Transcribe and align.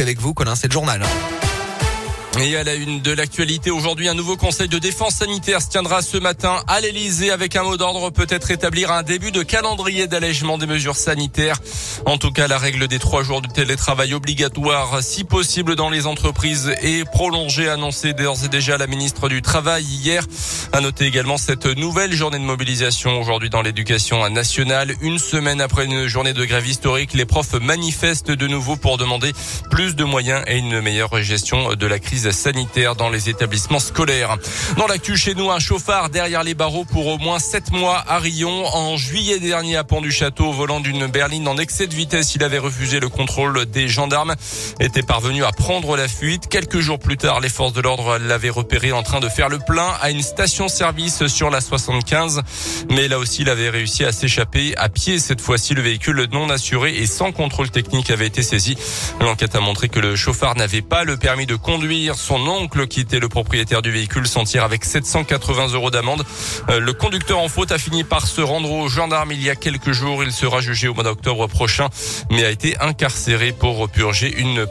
avec 0.00 0.20
vous, 0.20 0.34
Colin, 0.34 0.54
c'est 0.54 0.68
le 0.68 0.72
journal. 0.72 1.02
Et 2.40 2.56
à 2.56 2.62
la 2.62 2.76
une 2.76 3.00
de 3.00 3.10
l'actualité, 3.10 3.72
aujourd'hui, 3.72 4.08
un 4.08 4.14
nouveau 4.14 4.36
conseil 4.36 4.68
de 4.68 4.78
défense 4.78 5.16
sanitaire 5.16 5.60
se 5.60 5.70
tiendra 5.70 6.02
ce 6.02 6.18
matin 6.18 6.62
à 6.68 6.80
l'Elysée 6.80 7.32
avec 7.32 7.56
un 7.56 7.64
mot 7.64 7.76
d'ordre 7.76 8.10
peut-être 8.10 8.52
établir 8.52 8.92
un 8.92 9.02
début 9.02 9.32
de 9.32 9.42
calendrier 9.42 10.06
d'allègement 10.06 10.56
des 10.56 10.66
mesures 10.66 10.94
sanitaires. 10.94 11.56
En 12.06 12.16
tout 12.16 12.30
cas, 12.30 12.46
la 12.46 12.58
règle 12.58 12.86
des 12.86 13.00
trois 13.00 13.24
jours 13.24 13.42
de 13.42 13.48
télétravail 13.48 14.14
obligatoire, 14.14 15.02
si 15.02 15.24
possible 15.24 15.74
dans 15.74 15.90
les 15.90 16.06
entreprises, 16.06 16.72
est 16.80 17.04
prolongée, 17.10 17.68
annoncée 17.68 18.12
d'ores 18.12 18.44
et 18.44 18.48
déjà 18.48 18.78
la 18.78 18.86
ministre 18.86 19.28
du 19.28 19.42
Travail 19.42 19.82
hier. 19.82 20.24
À 20.72 20.80
noter 20.80 21.06
également 21.06 21.38
cette 21.38 21.66
nouvelle 21.66 22.12
journée 22.12 22.38
de 22.38 22.44
mobilisation 22.44 23.20
aujourd'hui 23.20 23.50
dans 23.50 23.62
l'éducation 23.62 24.28
nationale. 24.30 24.94
Une 25.00 25.18
semaine 25.18 25.60
après 25.60 25.86
une 25.86 26.06
journée 26.06 26.34
de 26.34 26.44
grève 26.44 26.68
historique, 26.68 27.14
les 27.14 27.24
profs 27.24 27.54
manifestent 27.54 28.30
de 28.30 28.46
nouveau 28.46 28.76
pour 28.76 28.96
demander 28.96 29.32
plus 29.70 29.96
de 29.96 30.04
moyens 30.04 30.44
et 30.46 30.58
une 30.58 30.80
meilleure 30.80 31.20
gestion 31.20 31.74
de 31.74 31.86
la 31.86 31.98
crise 31.98 32.27
sanitaire 32.32 32.96
dans 32.96 33.08
les 33.08 33.28
établissements 33.28 33.78
scolaires. 33.78 34.36
Dans 34.76 34.86
l'actu 34.86 35.16
chez 35.16 35.34
nous, 35.34 35.50
un 35.50 35.58
chauffard 35.58 36.10
derrière 36.10 36.42
les 36.42 36.54
barreaux 36.54 36.84
pour 36.84 37.06
au 37.06 37.18
moins 37.18 37.38
sept 37.38 37.72
mois 37.72 38.04
à 38.06 38.18
Rion. 38.18 38.66
En 38.66 38.96
juillet 38.96 39.38
dernier 39.38 39.76
à 39.76 39.84
Pont 39.84 40.00
du 40.00 40.10
Château, 40.10 40.46
au 40.46 40.52
volant 40.52 40.80
d'une 40.80 41.06
berline 41.06 41.48
en 41.48 41.56
excès 41.56 41.86
de 41.86 41.94
vitesse, 41.94 42.34
il 42.34 42.44
avait 42.44 42.58
refusé 42.58 43.00
le 43.00 43.08
contrôle 43.08 43.66
des 43.66 43.88
gendarmes, 43.88 44.34
était 44.80 45.02
parvenu 45.02 45.44
à 45.44 45.52
prendre 45.52 45.96
la 45.96 46.08
fuite. 46.08 46.48
Quelques 46.48 46.80
jours 46.80 46.98
plus 46.98 47.16
tard, 47.16 47.40
les 47.40 47.48
forces 47.48 47.72
de 47.72 47.80
l'ordre 47.80 48.18
l'avaient 48.18 48.50
repéré 48.50 48.92
en 48.92 49.02
train 49.02 49.20
de 49.20 49.28
faire 49.28 49.48
le 49.48 49.58
plein 49.58 49.90
à 50.00 50.10
une 50.10 50.22
station-service 50.22 51.26
sur 51.26 51.50
la 51.50 51.60
75. 51.60 52.42
Mais 52.90 53.08
là 53.08 53.18
aussi, 53.18 53.42
il 53.42 53.50
avait 53.50 53.70
réussi 53.70 54.04
à 54.04 54.12
s'échapper 54.12 54.76
à 54.76 54.88
pied. 54.88 55.18
Cette 55.18 55.40
fois-ci, 55.40 55.74
le 55.74 55.82
véhicule 55.82 56.28
non 56.32 56.50
assuré 56.50 56.96
et 56.96 57.06
sans 57.06 57.32
contrôle 57.32 57.70
technique 57.70 58.10
avait 58.10 58.26
été 58.26 58.42
saisi. 58.42 58.76
L'enquête 59.20 59.54
a 59.54 59.60
montré 59.60 59.88
que 59.88 60.00
le 60.00 60.16
chauffard 60.16 60.54
n'avait 60.56 60.82
pas 60.82 61.04
le 61.04 61.16
permis 61.16 61.46
de 61.46 61.56
conduire. 61.56 62.16
Son 62.18 62.46
oncle, 62.48 62.88
qui 62.88 63.00
était 63.00 63.20
le 63.20 63.28
propriétaire 63.28 63.80
du 63.80 63.92
véhicule, 63.92 64.26
s'en 64.26 64.42
tire 64.42 64.64
avec 64.64 64.84
780 64.84 65.68
euros 65.68 65.90
d'amende. 65.90 66.24
Euh, 66.68 66.80
le 66.80 66.92
conducteur 66.92 67.38
en 67.38 67.48
faute 67.48 67.70
a 67.70 67.78
fini 67.78 68.02
par 68.02 68.26
se 68.26 68.40
rendre 68.40 68.70
aux 68.72 68.88
gendarmes 68.88 69.30
il 69.30 69.40
y 69.40 69.50
a 69.50 69.54
quelques 69.54 69.92
jours. 69.92 70.24
Il 70.24 70.32
sera 70.32 70.60
jugé 70.60 70.88
au 70.88 70.94
mois 70.94 71.04
d'octobre 71.04 71.46
prochain, 71.46 71.88
mais 72.30 72.44
a 72.44 72.50
été 72.50 72.76
incarcéré 72.80 73.52
pour 73.52 73.88
purger 73.88 74.34
une, 74.36 74.66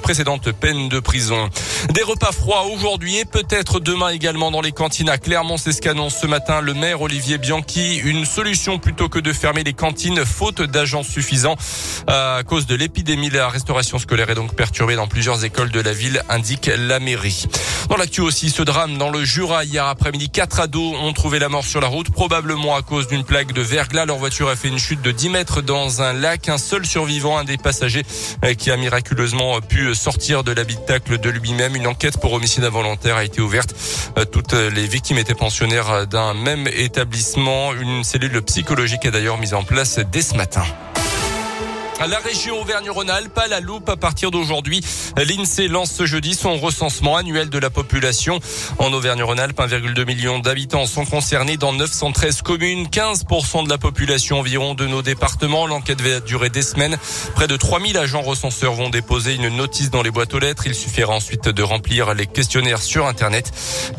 précédente 0.00 0.52
peine 0.52 0.88
de 0.88 1.00
prison. 1.00 1.50
Des 1.92 2.02
repas 2.02 2.32
froids 2.32 2.64
aujourd'hui 2.66 3.18
et 3.18 3.24
peut-être 3.24 3.80
demain 3.80 4.10
également 4.10 4.52
dans 4.52 4.60
les 4.60 4.72
cantines 4.72 5.08
à 5.08 5.18
Clermont. 5.18 5.56
C'est 5.56 5.72
ce 5.72 5.82
qu'annonce 5.82 6.16
ce 6.16 6.28
matin 6.28 6.60
le 6.60 6.74
maire 6.74 7.02
Olivier 7.02 7.38
Bianchi. 7.38 7.96
Une 7.96 8.24
solution 8.24 8.78
plutôt 8.78 9.08
que 9.08 9.18
de 9.18 9.32
fermer 9.32 9.64
les 9.64 9.74
cantines 9.74 10.24
faute 10.24 10.62
d'agents 10.62 11.02
suffisants 11.02 11.56
à 12.06 12.42
cause 12.46 12.66
de 12.66 12.76
l'épidémie. 12.76 13.30
La 13.30 13.48
restauration 13.48 13.98
scolaire 13.98 14.30
est 14.30 14.36
donc 14.36 14.54
perturbée 14.54 14.94
dans 14.94 15.08
plusieurs 15.08 15.44
écoles 15.44 15.70
de 15.70 15.80
la 15.80 15.92
ville, 15.92 16.22
indique 16.28 16.57
la 16.66 17.00
mairie. 17.00 17.46
Dans 17.88 17.96
l'actu 17.96 18.20
aussi, 18.20 18.50
ce 18.50 18.62
drame 18.62 18.98
dans 18.98 19.10
le 19.10 19.24
Jura. 19.24 19.64
Hier 19.64 19.86
après-midi, 19.86 20.28
quatre 20.28 20.60
ados 20.60 20.94
ont 21.00 21.12
trouvé 21.12 21.38
la 21.38 21.48
mort 21.48 21.64
sur 21.64 21.80
la 21.80 21.86
route, 21.86 22.10
probablement 22.10 22.76
à 22.76 22.82
cause 22.82 23.06
d'une 23.06 23.24
plaque 23.24 23.52
de 23.52 23.62
verglas. 23.62 24.04
Leur 24.04 24.18
voiture 24.18 24.48
a 24.48 24.56
fait 24.56 24.68
une 24.68 24.78
chute 24.78 25.00
de 25.02 25.10
10 25.10 25.30
mètres 25.30 25.62
dans 25.62 26.02
un 26.02 26.12
lac. 26.12 26.48
Un 26.48 26.58
seul 26.58 26.84
survivant, 26.84 27.38
un 27.38 27.44
des 27.44 27.56
passagers, 27.56 28.04
euh, 28.44 28.54
qui 28.54 28.70
a 28.70 28.76
miraculeusement 28.76 29.60
pu 29.60 29.94
sortir 29.94 30.44
de 30.44 30.52
l'habitacle 30.52 31.18
de 31.18 31.30
lui-même. 31.30 31.76
Une 31.76 31.86
enquête 31.86 32.20
pour 32.20 32.32
homicide 32.32 32.64
involontaire 32.64 33.16
a 33.16 33.24
été 33.24 33.40
ouverte. 33.40 33.74
Euh, 34.18 34.24
toutes 34.24 34.52
les 34.52 34.86
victimes 34.86 35.18
étaient 35.18 35.34
pensionnaires 35.34 36.06
d'un 36.06 36.34
même 36.34 36.68
établissement. 36.68 37.72
Une 37.74 38.04
cellule 38.04 38.42
psychologique 38.42 39.04
est 39.04 39.10
d'ailleurs 39.10 39.38
mise 39.38 39.54
en 39.54 39.62
place 39.62 40.00
dès 40.12 40.22
ce 40.22 40.34
matin. 40.34 40.64
La 42.06 42.18
région 42.20 42.60
Auvergne-Rhône-Alpes 42.60 43.36
à 43.36 43.48
la 43.48 43.58
loupe 43.58 43.88
à 43.88 43.96
partir 43.96 44.30
d'aujourd'hui. 44.30 44.80
L'INSEE 45.16 45.66
lance 45.66 45.90
ce 45.90 46.06
jeudi 46.06 46.34
son 46.34 46.56
recensement 46.56 47.16
annuel 47.16 47.50
de 47.50 47.58
la 47.58 47.70
population. 47.70 48.38
En 48.78 48.92
Auvergne-Rhône-Alpes, 48.92 49.58
1,2 49.58 50.06
million 50.06 50.38
d'habitants 50.38 50.86
sont 50.86 51.04
concernés 51.04 51.56
dans 51.56 51.72
913 51.72 52.42
communes, 52.42 52.86
15% 52.86 53.64
de 53.64 53.68
la 53.68 53.78
population 53.78 54.38
environ 54.38 54.74
de 54.74 54.86
nos 54.86 55.02
départements. 55.02 55.66
L'enquête 55.66 56.00
va 56.00 56.20
durer 56.20 56.50
des 56.50 56.62
semaines. 56.62 56.96
Près 57.34 57.48
de 57.48 57.56
3000 57.56 57.98
agents 57.98 58.22
recenseurs 58.22 58.74
vont 58.74 58.90
déposer 58.90 59.34
une 59.34 59.48
notice 59.48 59.90
dans 59.90 60.02
les 60.02 60.12
boîtes 60.12 60.32
aux 60.34 60.38
lettres. 60.38 60.66
Il 60.66 60.76
suffira 60.76 61.12
ensuite 61.12 61.48
de 61.48 61.62
remplir 61.64 62.14
les 62.14 62.26
questionnaires 62.26 62.80
sur 62.80 63.06
Internet. 63.06 63.50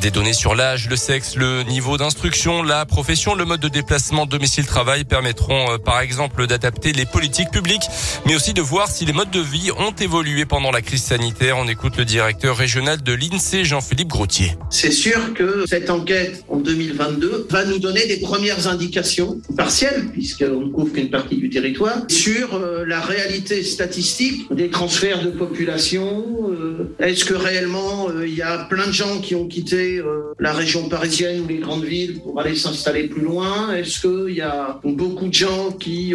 Des 0.00 0.12
données 0.12 0.32
sur 0.32 0.54
l'âge, 0.54 0.88
le 0.88 0.96
sexe, 0.96 1.34
le 1.34 1.64
niveau 1.64 1.96
d'instruction, 1.98 2.62
la 2.62 2.86
profession, 2.86 3.34
le 3.34 3.44
mode 3.44 3.60
de 3.60 3.68
déplacement 3.68 4.26
domicile-travail 4.26 5.04
permettront 5.04 5.72
euh, 5.72 5.78
par 5.78 6.00
exemple 6.00 6.46
d'adapter 6.46 6.92
les 6.92 7.04
politiques 7.04 7.50
publiques 7.50 7.79
mais 8.26 8.34
aussi 8.34 8.54
de 8.54 8.60
voir 8.60 8.88
si 8.88 9.04
les 9.04 9.12
modes 9.12 9.30
de 9.30 9.40
vie 9.40 9.70
ont 9.78 9.92
évolué 9.92 10.44
pendant 10.44 10.70
la 10.70 10.82
crise 10.82 11.02
sanitaire. 11.02 11.56
On 11.58 11.68
écoute 11.68 11.96
le 11.96 12.04
directeur 12.04 12.56
régional 12.56 13.02
de 13.02 13.12
l'INSEE, 13.12 13.64
Jean-Philippe 13.64 14.08
Grotier. 14.08 14.52
C'est 14.70 14.92
sûr 14.92 15.34
que 15.34 15.64
cette 15.66 15.90
enquête 15.90 16.44
en 16.48 16.56
2022 16.56 17.46
va 17.50 17.64
nous 17.64 17.78
donner 17.78 18.06
des 18.06 18.18
premières 18.18 18.68
indications 18.68 19.40
partielles, 19.56 20.08
puisqu'on 20.12 20.60
ne 20.60 20.70
couvre 20.70 20.92
qu'une 20.92 21.10
partie 21.10 21.36
du 21.36 21.50
territoire, 21.50 22.04
sur 22.08 22.54
euh, 22.54 22.84
la 22.86 23.00
réalité 23.00 23.62
statistique 23.62 24.52
des 24.52 24.70
transferts 24.70 25.22
de 25.22 25.30
population. 25.30 26.24
Euh, 26.50 26.94
est-ce 26.98 27.24
que 27.24 27.34
réellement 27.34 28.08
euh, 28.08 28.26
il 28.26 28.34
y 28.34 28.42
a 28.42 28.58
plein 28.64 28.86
de 28.86 28.92
gens 28.92 29.20
qui 29.20 29.34
ont 29.34 29.46
quitté 29.46 30.02
la 30.38 30.52
région 30.52 30.88
parisienne 30.88 31.40
ou 31.40 31.48
les 31.48 31.58
grandes 31.58 31.84
villes 31.84 32.20
pour 32.20 32.40
aller 32.40 32.54
s'installer 32.54 33.04
plus 33.04 33.22
loin? 33.22 33.74
Est-ce 33.74 34.00
qu'il 34.00 34.34
y 34.34 34.40
a 34.40 34.80
beaucoup 34.84 35.28
de 35.28 35.34
gens 35.34 35.72
qui, 35.72 36.14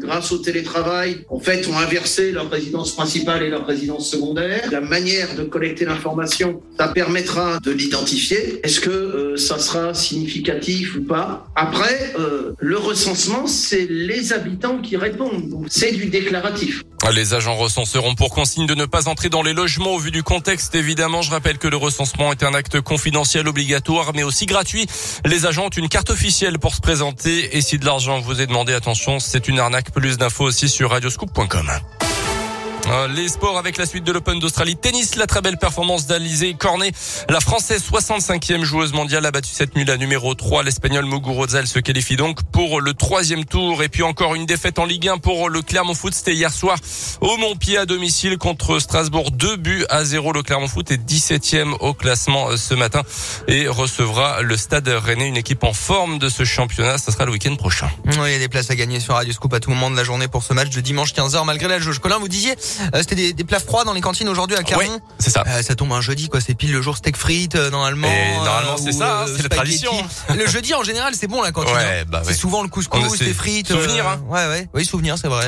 grâce 0.00 0.32
au 0.32 0.38
télétravail, 0.38 0.97
en 1.28 1.40
fait, 1.40 1.66
ont 1.68 1.78
inversé 1.78 2.32
leur 2.32 2.50
résidence 2.50 2.94
principale 2.94 3.42
et 3.42 3.50
leur 3.50 3.66
résidence 3.66 4.10
secondaire. 4.10 4.68
La 4.70 4.80
manière 4.80 5.34
de 5.34 5.44
collecter 5.44 5.84
l'information, 5.84 6.60
ça 6.78 6.88
permettra 6.88 7.58
de 7.60 7.70
l'identifier. 7.70 8.60
Est-ce 8.64 8.80
que 8.80 8.90
euh, 8.90 9.36
ça 9.36 9.58
sera 9.58 9.94
significatif 9.94 10.96
ou 10.96 11.02
pas? 11.02 11.46
Après, 11.56 12.14
euh, 12.18 12.52
le 12.58 12.78
recensement, 12.78 13.46
c'est 13.46 13.86
les 13.88 14.32
habitants 14.32 14.78
qui 14.78 14.96
répondent. 14.96 15.66
C'est 15.68 15.92
du 15.92 16.06
déclaratif. 16.06 16.82
Les 17.12 17.32
agents 17.32 17.56
recenseront 17.56 18.14
pour 18.14 18.30
consigne 18.30 18.66
de 18.66 18.74
ne 18.74 18.84
pas 18.84 19.08
entrer 19.08 19.28
dans 19.28 19.42
les 19.42 19.54
logements 19.54 19.94
au 19.94 19.98
vu 19.98 20.10
du 20.10 20.22
contexte. 20.22 20.74
Évidemment, 20.74 21.22
je 21.22 21.30
rappelle 21.30 21.56
que 21.56 21.68
le 21.68 21.76
recensement 21.76 22.32
est 22.32 22.42
un 22.42 22.52
acte 22.52 22.80
confidentiel 22.80 23.48
obligatoire, 23.48 24.12
mais 24.14 24.24
aussi 24.24 24.46
gratuit. 24.46 24.86
Les 25.24 25.46
agents 25.46 25.66
ont 25.66 25.70
une 25.70 25.88
carte 25.88 26.10
officielle 26.10 26.58
pour 26.58 26.74
se 26.74 26.80
présenter. 26.80 27.56
Et 27.56 27.62
si 27.62 27.78
de 27.78 27.86
l'argent 27.86 28.20
vous 28.20 28.40
est 28.40 28.46
demandé, 28.46 28.74
attention, 28.74 29.20
c'est 29.20 29.48
une 29.48 29.58
arnaque. 29.58 29.92
Plus 29.92 30.18
d'infos 30.18 30.44
aussi 30.44 30.68
sur 30.68 30.87
radioscoop.com. 30.88 31.97
Euh, 32.90 33.06
les 33.08 33.28
sports 33.28 33.58
avec 33.58 33.76
la 33.76 33.84
suite 33.84 34.04
de 34.04 34.12
l'Open 34.12 34.38
d'Australie. 34.38 34.74
Tennis, 34.76 35.16
la 35.16 35.26
très 35.26 35.42
belle 35.42 35.58
performance 35.58 36.06
d'Alizé 36.06 36.54
Cornet. 36.54 36.92
La 37.28 37.40
Française 37.40 37.82
65e 37.82 38.62
joueuse 38.62 38.94
mondiale 38.94 39.26
a 39.26 39.30
battu 39.30 39.50
cette 39.52 39.76
nuit 39.76 39.84
la 39.84 39.98
numéro 39.98 40.34
3. 40.34 40.62
L'Espagnol 40.62 41.04
Muguruza 41.04 41.66
se 41.66 41.80
qualifie 41.80 42.16
donc 42.16 42.42
pour 42.44 42.80
le 42.80 42.94
troisième 42.94 43.44
tour. 43.44 43.82
Et 43.82 43.90
puis 43.90 44.02
encore 44.02 44.34
une 44.34 44.46
défaite 44.46 44.78
en 44.78 44.86
Ligue 44.86 45.08
1 45.08 45.18
pour 45.18 45.50
le 45.50 45.60
Clermont 45.60 45.92
Foot. 45.92 46.14
C'était 46.14 46.32
hier 46.32 46.50
soir 46.50 46.78
au 47.20 47.36
Montpied 47.36 47.76
à 47.76 47.84
domicile 47.84 48.38
contre 48.38 48.78
Strasbourg. 48.78 49.32
Deux 49.32 49.56
buts 49.56 49.84
à 49.90 50.04
zéro. 50.04 50.32
Le 50.32 50.42
Clermont 50.42 50.68
Foot 50.68 50.90
est 50.90 50.96
17e 50.96 51.74
au 51.80 51.92
classement 51.92 52.48
euh, 52.48 52.56
ce 52.56 52.72
matin 52.72 53.02
et 53.48 53.68
recevra 53.68 54.40
le 54.40 54.56
Stade 54.56 54.88
Rennais, 54.88 55.28
une 55.28 55.36
équipe 55.36 55.62
en 55.64 55.74
forme 55.74 56.18
de 56.18 56.30
ce 56.30 56.44
championnat. 56.44 56.96
Ça 56.96 57.12
sera 57.12 57.26
le 57.26 57.32
week-end 57.32 57.54
prochain. 57.56 57.90
Oui, 58.06 58.14
il 58.26 58.32
y 58.32 58.36
a 58.36 58.38
des 58.38 58.48
places 58.48 58.70
à 58.70 58.76
gagner 58.76 58.98
sur 58.98 59.14
Radio 59.14 59.34
Scoop 59.34 59.52
à 59.52 59.60
tout 59.60 59.68
moment 59.68 59.90
de 59.90 59.96
la 59.96 60.04
journée 60.04 60.28
pour 60.28 60.42
ce 60.42 60.54
match 60.54 60.70
de 60.70 60.80
dimanche 60.80 61.12
15h 61.12 61.44
malgré 61.44 61.68
la 61.68 61.78
jauge. 61.80 61.98
Colin, 61.98 62.18
vous 62.18 62.28
disiez 62.28 62.54
c'était 62.94 63.14
des, 63.14 63.32
des, 63.32 63.44
plats 63.44 63.60
froids 63.60 63.84
dans 63.84 63.92
les 63.92 64.00
cantines 64.00 64.28
aujourd'hui 64.28 64.56
à 64.56 64.62
Clermont. 64.62 64.84
Oui, 64.94 65.14
c'est 65.18 65.30
ça. 65.30 65.44
Euh, 65.46 65.62
ça 65.62 65.74
tombe 65.74 65.92
un 65.92 66.00
jeudi, 66.00 66.28
quoi. 66.28 66.40
C'est 66.40 66.54
pile 66.54 66.72
le 66.72 66.82
jour 66.82 66.96
steak 66.96 67.16
frites 67.16 67.54
euh, 67.54 67.70
normalement. 67.70 68.08
Et 68.08 68.36
normalement, 68.36 68.76
c'est 68.76 68.92
ça. 68.92 69.26
c'est 69.36 69.42
la 69.42 69.48
tradition. 69.48 69.92
le 70.34 70.46
jeudi, 70.46 70.74
en 70.74 70.82
général, 70.82 71.14
c'est 71.14 71.26
bon 71.26 71.42
la 71.42 71.52
cantine. 71.52 71.74
Ouais, 71.74 72.00
hein. 72.02 72.04
bah 72.08 72.22
C'est 72.24 72.34
souvent 72.34 72.62
le 72.62 72.68
couscous, 72.68 73.20
les 73.20 73.34
frites. 73.34 73.68
Souvenir, 73.68 74.06
hein. 74.06 74.20
Ouais, 74.28 74.46
ouais. 74.46 74.68
Oui, 74.74 74.84
souvenir, 74.84 75.16
c'est 75.18 75.28
vrai. 75.28 75.46